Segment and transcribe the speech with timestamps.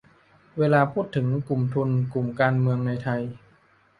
[0.57, 3.21] เวลาพูดถึง กลุ่มทุน กลุ่มการเมือง ในไทย